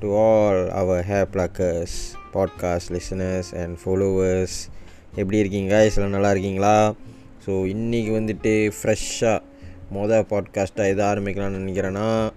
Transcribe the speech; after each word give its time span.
to 0.00 0.06
all 0.06 0.68
our 0.68 1.02
hair 1.04 1.26
pluckers, 1.32 1.86
podcast 2.34 2.80
listeners 2.88 3.42
and 3.52 3.76
followers. 3.84 4.48
எப்படி 5.14 5.38
இருக்கீங்க? 5.38 5.76
guys 5.76 5.94
எல்லாம் 5.94 6.10
நல்லா 6.10 6.30
இருக்கீங்களா? 6.30 6.94
ஸோ 7.46 7.48
இன்றைக்கி 7.48 8.08
வந்துட்டு 8.18 8.72
ஃப்ரெஷ்ஷாக 8.82 9.40
மொதல் 9.94 10.26
பாட்காஸ்ட்டாக 10.30 10.88
எதை 10.88 11.06
ஆரம்பிக்கலாம்னு 11.06 11.60
நினைக்கிறேன்னா 11.60 12.30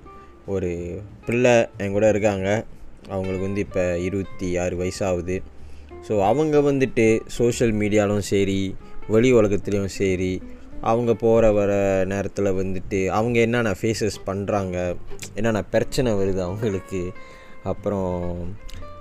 ஒரு 0.46 1.02
பிள்ளை 1.26 1.68
என் 1.78 1.92
கூட 1.92 2.10
இருக்காங்க. 2.10 2.66
அவங்களுக்கு 3.08 3.46
வந்து 3.46 3.62
இப்போ 3.62 4.00
இருபத்தி 4.00 4.58
ஆறு 4.58 4.78
வயசாகுது. 4.78 5.42
ஸோ 6.08 6.24
அவங்க 6.24 6.58
வந்துட்டு 6.58 7.20
சோஷியல் 7.26 7.74
மீடியாலும் 7.74 8.20
சரி 8.20 8.76
வெளி 9.08 9.34
உலகத்துலேயும் 9.34 9.86
சரி 9.86 10.42
அவங்க 10.82 11.14
போகிற 11.14 11.52
வர 11.52 12.04
நேரத்தில் 12.06 12.46
வந்துட்டு 12.46 13.08
அவங்க 13.08 13.40
என்னென்ன 13.40 13.72
ஃபேஸஸ் 13.72 14.18
பண்ணுறாங்க 14.26 14.96
என்னென்ன 15.34 15.64
பிரச்சனை 15.64 16.12
வருது 16.12 16.42
அவங்களுக்கு 16.42 17.14
அப்புறம் 17.72 18.12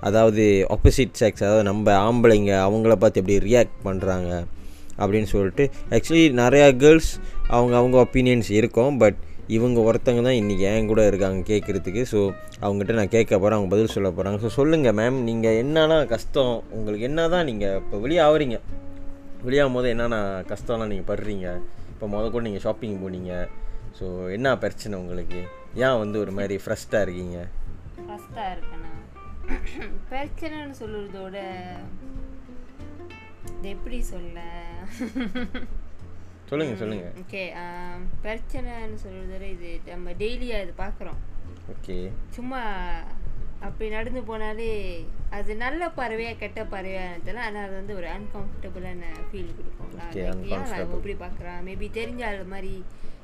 அதாவது 0.07 0.43
ஆப்போசிட் 0.75 1.19
செக்ஸ் 1.21 1.43
அதாவது 1.45 1.67
நம்ம 1.69 1.93
ஆம்பளைங்க 2.07 2.53
அவங்கள 2.67 2.95
பார்த்து 3.03 3.21
எப்படி 3.21 3.37
ரியாக்ட் 3.49 3.77
பண்ணுறாங்க 3.87 4.31
அப்படின்னு 5.01 5.29
சொல்லிட்டு 5.33 5.65
ஆக்சுவலி 5.95 6.25
நிறையா 6.41 6.65
கேர்ள்ஸ் 6.81 7.11
அவங்க 7.55 7.73
அவங்க 7.81 7.97
ஒப்பீனியன்ஸ் 8.05 8.49
இருக்கும் 8.61 8.97
பட் 9.03 9.19
இவங்க 9.55 9.79
ஒருத்தங்க 9.87 10.21
தான் 10.25 10.37
இன்றைக்கி 10.41 10.63
என் 10.67 10.89
கூட 10.89 11.01
இருக்காங்க 11.09 11.39
கேட்குறதுக்கு. 11.49 12.01
ஸோ 12.11 12.19
அவங்ககிட்ட 12.61 12.93
நான் 12.99 13.11
கேட்க 13.15 13.31
போகிறேன் 13.33 13.57
அவங்க 13.57 13.71
பதில் 13.73 13.93
சொல்ல 13.95 14.09
போகிறாங்க 14.09 14.37
ஸோ 14.43 14.49
சொல்லுங்கள் 14.57 14.95
மேம் 14.99 15.17
நீங்கள் 15.29 15.57
என்னென்னா 15.63 15.97
கஷ்டம்? 16.13 16.53
உங்களுக்கு 16.75 17.07
என்ன 17.09 17.27
தான் 17.33 17.47
நீங்கள் 17.49 17.75
இப்போ 17.81 17.97
வெளியே 18.05 18.21
ஆகுறீங்க 18.27 18.59
வெளியாகும் 19.47 19.75
போது 19.77 19.89
என்னென்ன 19.93 20.17
கஷ்டம்லாம் 20.51 20.91
நீங்கள் 20.93 21.09
படுறீங்க? 21.11 21.47
இப்போ 21.93 22.07
முத 22.13 22.29
கூட 22.35 22.43
நீங்கள் 22.47 22.63
ஷாப்பிங் 22.67 22.95
போனீங்க. 23.03 23.33
ஸோ 23.97 24.05
என்ன 24.35 24.55
பிரச்சனை 24.63 24.93
உங்களுக்கு? 25.01 25.41
ஏன் 25.85 25.99
வந்து 26.03 26.17
ஒரு 26.23 26.31
மாதிரி 26.31 26.57
ஃப்ரெஷ்டாக 26.65 27.05
இருக்கீங்க? 27.05 27.39
ஃபஸ்ட்டாக 28.05 28.53
இருக்கேண்ணா 28.53 28.91
பிரச்சனைன்னு 30.09 30.75
சொல்லுறதோட 30.79 31.37
இது 33.55 33.69
எப்படி 33.69 33.97
சொல்ல? 34.03 34.39
சொல்லுங்கள் 36.49 36.79
சொல்லுங்கள் 36.81 37.13
ஓகே 37.21 37.43
பிரச்சனைன்னு 38.23 38.97
சொல்கிறதோட 39.03 39.45
இது 39.55 39.69
நம்ம 39.85 40.13
டெய்லியாக 40.13 40.63
இது 40.65 40.73
பார்க்குறோம். 40.77 41.19
ஓகே 41.73 41.97
சும்மா 42.29 42.61
அப்படி 43.61 43.89
நடந்து 43.89 44.21
போனாலே 44.21 44.69
அது 45.29 45.51
நல்ல 45.55 45.91
பறவையா 45.97 46.31
கெட்ட 46.37 46.61
பறவையான்னு 46.65 47.25
தெரியல 47.25 47.45
ஆனால் 47.45 47.65
அது 47.65 47.75
வந்து 47.75 47.95
ஒரு 47.95 48.07
அன்கம்ஃபர்டபுளான 48.07 49.03
ஃபீல் 49.27 49.55
கொடுக்கும். 49.55 49.93
ஏன். 50.17 50.43
இப்படி 50.95 51.15
பார்க்குறான்? 51.23 51.61
மேபி 51.67 51.89
தெரிஞ்ச 51.99 52.23
ஆள் 52.27 52.43
மாதிரி 52.45 52.73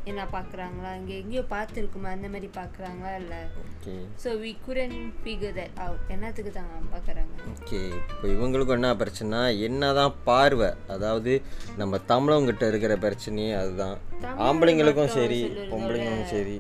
என்ன 0.10 0.24
பார்க்குறாங்களா 0.34 0.90
இங்கே 0.98 1.16
எங்கேயோ 1.22 1.44
பார்த்துருக்குமா? 1.52 2.10
அந்த 2.16 2.28
மாதிரி 2.34 2.50
பார்க்குறாங்களா 2.58 3.12
இல்லை? 3.22 3.40
Okay. 3.64 3.94
So 4.24 4.30
we 4.42 4.52
gotta 4.66 4.94
figure 5.20 5.56
that 5.58 5.78
out 5.86 6.12
என்னத்துக்கு 6.16 6.52
தான் 6.52 6.70
பார்க்குறாங்க 6.94 7.34
ஓகே. 7.54 7.82
இப்போ 8.10 8.26
இவங்களுக்கும் 8.36 8.78
என்ன 8.78 8.92
பிரச்சனை 9.02 9.40
என்ன 9.68 9.92
தான் 10.00 10.16
பார்வை 10.28 10.70
அதாவது 10.96 11.34
நம்ம 11.78 12.00
தமிழவங்கிட்ட 12.12 12.66
இருக்கிற 12.72 12.96
பிரச்சனையே 13.06 13.52
அதுதான். 13.62 13.98
ஆம்பளைங்களுக்கும் 14.46 15.16
சரி 15.18 15.42
பொம்பளைங்களுக்கும் 15.72 16.32
சரி 16.36 16.58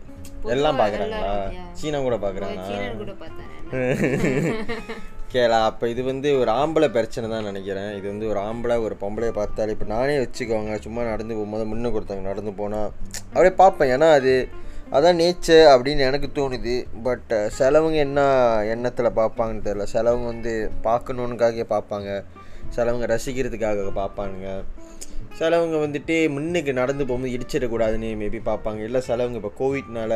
எல்லாம் 0.56 0.80
பார்க்குறாங்களா. 0.82 1.32
சீனா 1.80 2.02
கூட 2.02 2.18
பார்க்குறாங்களா 2.26 2.68
கேளா 5.34 5.58
அப்போ 5.70 5.86
இது 5.94 6.02
வந்து 6.10 6.30
ஒரு 6.42 6.50
ஆம்பளை 6.60 6.88
பிரச்சனை 6.96 7.26
தான் 7.34 7.48
நினைக்கிறேன். 7.50 7.90
இது 7.98 8.06
வந்து 8.12 8.26
ஒரு 8.32 8.40
ஆம்பளை 8.48 8.76
ஒரு 8.86 8.96
பொம்பளையை 9.02 9.34
பார்த்தாலே 9.38 9.74
இப்போ 9.76 9.88
நானே 9.92 10.16
வச்சுக்கோங்க 10.22 10.78
சும்மா 10.86 11.02
நடந்து 11.10 11.36
போகும்போது 11.38 11.66
முன்ன 11.72 11.92
கொடுத்தாங்க 11.96 12.26
நடந்து 12.30 12.54
போனால் 12.62 12.90
அப்படியே 13.34 13.54
பார்ப்பேன். 13.62 13.92
ஏன்னா 13.96 14.08
அது 14.20 14.34
அதான் 14.98 15.20
நேச்சர் 15.22 15.66
அப்படின்னு 15.74 16.08
எனக்கு 16.10 16.28
தோணுது. 16.40 16.76
பட் 17.08 17.34
சிலவங்க 17.58 18.00
என்ன 18.08 18.20
எண்ணத்தில் 18.74 19.18
பார்ப்பாங்கன்னு 19.20 19.66
தெரில 19.68 19.88
சிலவங்க 19.96 20.28
வந்து 20.34 20.54
பார்க்கணுன்னுக்காக 20.88 21.66
பார்ப்பாங்க. 21.76 22.10
சிலவங்க 22.76 23.06
ரசிக்கிறதுக்காக 23.14 23.88
பார்ப்பானுங்க. 24.02 24.50
சிலவங்க 25.40 25.78
வந்துட்டு 25.86 26.16
முன்னுக்கு 26.36 26.72
நடந்து 26.82 27.04
போகும்போது 27.10 27.36
இடிச்சிடக்கூடாதுன்னு 27.36 28.10
மேபி 28.22 28.40
பார்ப்பாங்க. 28.52 28.82
இல்லை 28.90 29.02
சிலவங்க 29.10 29.40
இப்போ 29.42 29.54
கோவிட்னால 29.62 30.14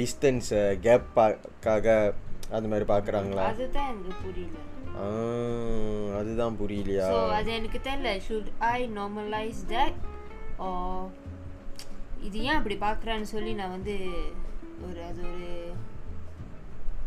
டிஸ்டன்ஸை 0.00 0.62
கேப்பாக்காக 0.86 1.96
அது 2.50 2.66
மாதிரி 2.68 2.86
பார்க்குறாங்களா 2.92 3.44
அதுதான் 3.44 3.88
எனக்கு 3.92 4.14
புரியல. 4.22 4.58
அதுதான் 6.18 6.58
புரியலையா? 6.60 7.06
அது 7.38 7.50
எனக்கு 7.52 7.78
தெரியல. 7.78 8.10
ஷுட் 8.26 8.50
ஐ 8.68 8.78
நார்மலைஸ் 8.90 9.62
தட் 9.72 9.98
ஓ 10.58 10.68
இது 12.20 12.38
ஏன் 12.42 12.58
அப்படி 12.58 12.76
பார்க்குறான்னு 12.78 13.28
சொல்லி 13.32 13.52
நான் 13.54 13.70
வந்து 13.70 13.96
ஒரு 14.86 15.00
அது 15.02 15.20
ஒரு 15.32 15.50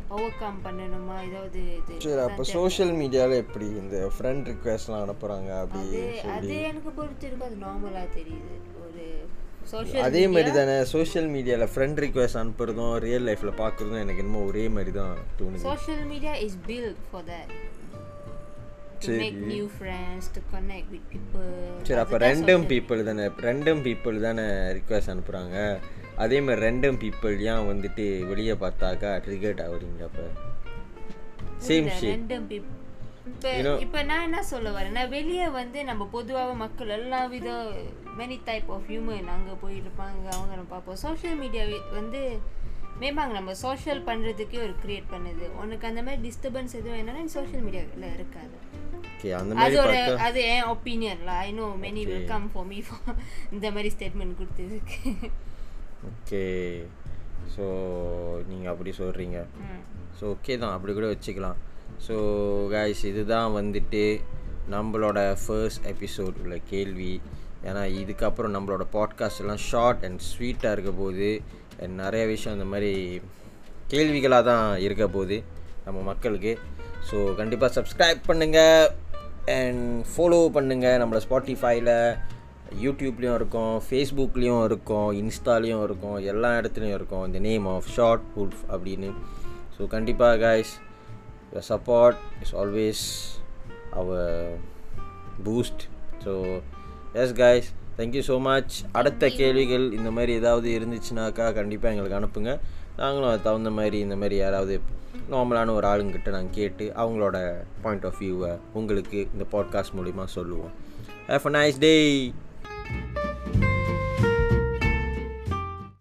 ஓவர் 0.10 0.38
பண்ணணுமா? 0.66 1.16
ஏதாவது 1.28 1.60
இது 1.80 1.98
சரி 2.06 2.22
அப்போ 2.22 2.44
சோஷியல் 2.54 2.94
மீடியாவில் 2.94 3.42
எப்படி 3.44 3.66
இந்த 3.82 3.98
ஃப்ரெண்ட் 4.16 4.48
ரிக்வெஸ்ட்லாம் 4.52 5.04
அனுப்புகிறாங்க 5.06 5.52
அப்படி 5.64 6.02
அது 6.38 6.56
எனக்கு 6.64 6.92
பொறுத்து 6.92 7.28
இருக்கு 7.28 7.46
அது 7.46 7.58
நார்மலாக 7.66 8.08
தெரியுது. 8.20 8.56
ஒரு 8.86 9.06
அதே 10.04 10.24
மாதிரி 10.28 10.52
தானே 10.54 10.76
சோஷியல் 10.92 11.30
மீடியாவில் 11.30 11.72
ஃப்ரெண்ட் 11.74 12.00
ரிக்வெஸ்ட் 12.00 12.40
அனுப்புறதும் 12.42 12.94
ரியல் 13.04 13.28
லைஃப்பில் 13.28 13.60
பார்க்குறதும் 13.60 14.02
எனக்கு 14.02 14.24
என்னமோ 14.24 14.42
ஒரே 14.46 14.66
மாதிரி 14.70 14.94
தான் 14.94 15.16
தோணுது 15.40 15.66
new 19.50 19.68
friends 19.78 20.26
to 20.30 20.42
connect 20.50 20.88
with 20.90 21.06
people. 21.10 21.46
சரி 21.88 22.00
அப்போ 22.00 22.18
ரெண்டும் 22.26 22.66
பீப்புள் 22.72 23.02
தானே 23.04 23.26
ரெண்டும் 23.46 23.82
பீப்புள் 23.86 24.18
தானே 24.22 24.46
ரிக்வெஸ்ட் 24.78 25.12
அனுப்புகிறாங்க 25.14 25.58
அதே 26.18 26.40
மாதிரி 26.42 26.62
ரெண்டும் 26.66 27.00
பீப்புள் 27.04 27.36
ஏன் 27.48 27.68
வந்துட்டு 27.70 28.06
வெளியே 28.32 28.56
பார்த்தாக்கா 28.64 29.12
ட்ரிகர்ட் 29.26 29.64
ஆகுறீங்க 29.66 30.04
அப்போ? 30.10 30.26
Same 31.68 31.88
shade. 32.00 32.12
இப்ப 33.30 33.54
இப்ப 33.86 34.04
நான் 34.10 34.26
என்ன 34.28 34.40
சொல்ல 34.52 34.70
வரேன்னா 34.78 35.04
வெளியே 35.18 35.48
வந்து 35.60 35.80
நம்ம 35.90 36.04
பொதுவாக 36.16 36.52
மக்கள் 36.62 36.96
எல்லா 37.00 37.20
வித 37.34 37.50
மெனி 38.20 38.38
டைப் 38.48 38.70
ஆஃப் 38.76 38.88
ஹியூமன் 38.92 39.34
அங்கே 39.36 39.56
போயிருப்பாங்க 39.66 40.26
அவங்க 40.38 40.54
நம்ம 40.56 40.70
பார்ப்போம். 40.76 41.02
சோஷியல் 41.04 41.38
மீடியா 41.44 41.66
வந்து 42.00 42.22
மேம்பாங்க 43.02 43.34
நம்ம 43.40 43.52
சோஷியல் 43.66 44.02
பண்ணுறதுக்கே 44.08 44.58
ஒரு 44.66 44.74
கிரியேட் 44.84 45.12
பண்ணுது. 45.14 45.46
உனக்கு 45.62 45.86
அந்த 45.90 46.02
மாதிரி 46.06 46.22
டிஸ்டர்பன்ஸ் 46.26 46.74
எதுவும் 46.80 47.00
என்னன்னா 47.02 47.22
சோஷியல் 47.36 47.64
மீடியாவில் 47.68 48.16
இருக்காது. 48.18 48.56
அது 49.66 49.76
ஒரு 49.84 50.00
அது 50.26 50.40
என் 50.56 50.70
ஒப்பீனியன்ல 50.74 51.32
I 51.46 51.50
know 51.60 51.68
many 51.86 52.04
will 52.10 52.30
come 52.34 52.50
for 52.54 52.68
me 52.72 52.80
இந்த 53.56 53.68
மாதிரி 53.76 53.90
ஸ்டேட்மெண்ட் 53.96 54.38
கொடுத்ததுக்கு. 54.42 55.00
ஓகே 56.12 56.44
ஸோ 57.56 57.66
நீங்கள் 58.52 58.72
அப்படி 58.74 58.92
சொல்கிறீங்க. 59.02 59.40
ஸோ 60.20 60.26
ஓகே 60.36 60.54
தான் 60.64 60.76
அப்படி 60.76 60.94
கூட 61.00 61.08
வச்சுக்கலாம். 61.16 61.60
ஸோ 62.08 62.16
கைஸ் 62.76 63.04
இதுதான் 63.12 63.50
வந்துட்டு 63.60 64.04
நம்மளோட 64.76 65.20
ஃபர்ஸ்ட் 65.44 65.86
எபிசோட் 65.94 66.40
உள்ள 66.44 66.58
கேள்வி. 66.72 67.14
ஏன்னா 67.70 67.84
இதுக்கப்புறம் 68.02 68.56
நம்மளோட 68.56 68.84
பாட்காஸ்ட் 68.94 69.42
எல்லாம் 69.44 69.62
ஷார்ட் 69.70 70.04
அண்ட் 70.08 70.22
ஸ்வீட்டாக 70.30 70.76
இருக்க 70.76 70.92
போது 70.92 71.30
அண்ட் 71.82 71.96
நிறைய 72.04 72.24
விஷயம் 72.26 72.58
இந்த 72.58 72.68
மாதிரி 72.74 73.22
கேள்விகளாக 73.94 74.44
தான் 74.44 74.66
இருக்க 74.80 75.08
போகுது 75.08 75.38
நம்ம 75.86 76.00
மக்களுக்கு. 76.02 76.54
ஸோ 77.10 77.18
கண்டிப்பாக 77.36 77.72
சப்ஸ்கிரைப் 77.78 78.22
பண்ணுங்கள் 78.28 78.88
அண்ட் 79.58 80.06
ஃபாலோ 80.12 80.40
பண்ணுங்கள் 80.58 81.00
நம்மளை 81.02 81.22
ஸ்பாட்டிஃபைல 81.28 81.92
யூடியூப்லேயும் 82.84 83.38
இருக்கும் 83.40 83.76
ஃபேஸ்புக்லேயும் 83.86 84.64
இருக்கும் 84.64 85.08
இன்ஸ்டாலேயும் 85.22 85.84
இருக்கும் 85.84 86.18
எல்லா 86.32 86.50
இடத்துலையும் 86.58 86.98
இருக்கும். 87.00 87.26
இந்த 87.26 87.40
நேம் 87.40 87.66
ஆஃப் 87.66 87.90
ஷார்ட் 87.96 88.26
ஃபுட் 88.32 88.58
அப்படின்னு. 88.74 89.10
ஸோ 89.78 89.88
கண்டிப்பாக 89.88 90.38
guys 90.46 90.74
your 91.54 91.64
support 91.70 92.16
is 92.44 92.52
always 92.62 93.00
our 94.00 94.24
boost. 95.44 95.88
So 96.24 96.62
yes 97.14 97.34
guys. 97.34 97.64
Thank 97.98 98.14
you 98.14 98.20
so 98.20 98.38
much. 98.48 98.70
அடுத்த 98.92 99.30
கேள்விகள் 99.30 99.92
இந்த 99.92 100.12
மாதிரி 100.12 100.32
ஏதாவது 100.32 100.80
இருந்துச்சுனாக்கா 100.80 101.54
கண்டிப்பாக 101.54 101.96
எங்களுக்கு 101.96 102.20
அனுப்புங்க. 102.20 102.60
நாங்களும் 102.98 103.30
அது 103.30 103.42
தகுந்த 103.42 103.70
மாதிரி 103.70 104.00
இந்த 104.00 104.16
மாதிரி 104.16 104.36
யாராவது 104.36 104.82
நார்மலான 105.32 105.74
ஒரு 105.74 105.88
ஆளுங்கிட்ட 105.88 106.30
நாங்கள் 106.30 106.50
கேட்டு 106.52 106.92
அவங்களோட 106.96 107.56
பாயிண்ட் 107.82 108.06
ஆஃப் 108.06 108.16
வியூவை 108.20 108.58
உங்களுக்கு 108.74 109.28
இந்த 109.34 109.46
பாட்காஸ்ட் 109.52 109.98
மூலிமா 109.98 110.26
சொல்லுவோம். 110.26 110.72
Have 111.28 111.46
a 111.46 111.50
nice 111.50 111.80
day 111.80 111.94